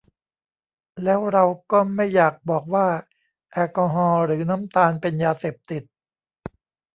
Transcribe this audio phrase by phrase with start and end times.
[1.03, 2.87] แล้วเราก็ไม่อยากบอกว่า
[3.51, 5.83] แอลกอฮอล์ หรือน้ำตาล เป็นยาเสพติด